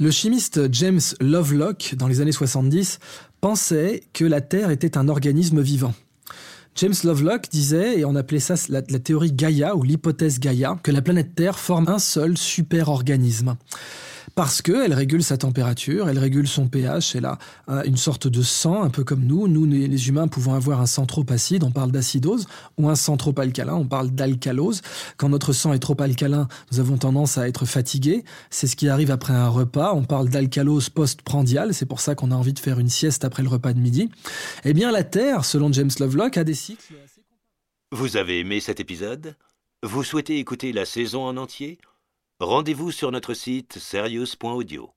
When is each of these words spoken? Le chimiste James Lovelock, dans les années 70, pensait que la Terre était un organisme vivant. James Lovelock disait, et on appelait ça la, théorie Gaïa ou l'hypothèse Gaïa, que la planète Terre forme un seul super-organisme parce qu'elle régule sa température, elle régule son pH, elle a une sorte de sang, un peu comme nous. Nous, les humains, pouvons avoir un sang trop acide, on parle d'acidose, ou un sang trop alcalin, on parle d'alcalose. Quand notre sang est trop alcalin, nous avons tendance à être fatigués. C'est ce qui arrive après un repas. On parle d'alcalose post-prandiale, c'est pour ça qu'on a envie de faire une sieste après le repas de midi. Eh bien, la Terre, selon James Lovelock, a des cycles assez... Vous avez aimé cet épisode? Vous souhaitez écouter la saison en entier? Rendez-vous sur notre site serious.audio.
Le 0.00 0.10
chimiste 0.10 0.72
James 0.72 1.00
Lovelock, 1.20 1.94
dans 1.96 2.08
les 2.08 2.20
années 2.20 2.32
70, 2.32 2.98
pensait 3.40 4.02
que 4.12 4.24
la 4.24 4.40
Terre 4.40 4.70
était 4.70 4.98
un 4.98 5.08
organisme 5.08 5.60
vivant. 5.60 5.94
James 6.74 6.94
Lovelock 7.04 7.48
disait, 7.48 8.00
et 8.00 8.04
on 8.04 8.16
appelait 8.16 8.40
ça 8.40 8.56
la, 8.68 8.82
théorie 8.82 9.32
Gaïa 9.32 9.76
ou 9.76 9.84
l'hypothèse 9.84 10.40
Gaïa, 10.40 10.76
que 10.82 10.90
la 10.90 11.00
planète 11.00 11.36
Terre 11.36 11.60
forme 11.60 11.88
un 11.88 12.00
seul 12.00 12.36
super-organisme 12.36 13.54
parce 14.34 14.62
qu'elle 14.62 14.92
régule 14.92 15.22
sa 15.22 15.36
température, 15.36 16.08
elle 16.08 16.18
régule 16.18 16.48
son 16.48 16.68
pH, 16.68 17.14
elle 17.14 17.26
a 17.26 17.38
une 17.84 17.96
sorte 17.96 18.26
de 18.26 18.42
sang, 18.42 18.82
un 18.82 18.90
peu 18.90 19.04
comme 19.04 19.24
nous. 19.24 19.48
Nous, 19.48 19.66
les 19.66 20.08
humains, 20.08 20.28
pouvons 20.28 20.54
avoir 20.54 20.80
un 20.80 20.86
sang 20.86 21.06
trop 21.06 21.24
acide, 21.30 21.64
on 21.64 21.70
parle 21.70 21.92
d'acidose, 21.92 22.46
ou 22.78 22.88
un 22.88 22.94
sang 22.94 23.16
trop 23.16 23.34
alcalin, 23.38 23.74
on 23.74 23.86
parle 23.86 24.10
d'alcalose. 24.10 24.82
Quand 25.16 25.28
notre 25.28 25.52
sang 25.52 25.72
est 25.72 25.78
trop 25.78 26.00
alcalin, 26.00 26.48
nous 26.72 26.80
avons 26.80 26.96
tendance 26.96 27.38
à 27.38 27.48
être 27.48 27.66
fatigués. 27.66 28.24
C'est 28.50 28.66
ce 28.66 28.76
qui 28.76 28.88
arrive 28.88 29.10
après 29.10 29.34
un 29.34 29.48
repas. 29.48 29.92
On 29.94 30.04
parle 30.04 30.28
d'alcalose 30.28 30.90
post-prandiale, 30.90 31.74
c'est 31.74 31.86
pour 31.86 32.00
ça 32.00 32.14
qu'on 32.14 32.30
a 32.30 32.34
envie 32.34 32.52
de 32.52 32.58
faire 32.58 32.78
une 32.78 32.88
sieste 32.88 33.24
après 33.24 33.42
le 33.42 33.48
repas 33.48 33.72
de 33.72 33.80
midi. 33.80 34.10
Eh 34.64 34.72
bien, 34.72 34.90
la 34.90 35.04
Terre, 35.04 35.44
selon 35.44 35.72
James 35.72 35.90
Lovelock, 35.98 36.36
a 36.36 36.44
des 36.44 36.54
cycles 36.54 36.94
assez... 37.04 37.22
Vous 37.92 38.16
avez 38.16 38.40
aimé 38.40 38.60
cet 38.60 38.80
épisode? 38.80 39.36
Vous 39.82 40.02
souhaitez 40.02 40.38
écouter 40.38 40.72
la 40.72 40.84
saison 40.84 41.24
en 41.24 41.36
entier? 41.36 41.78
Rendez-vous 42.40 42.90
sur 42.90 43.12
notre 43.12 43.32
site 43.32 43.78
serious.audio. 43.78 44.92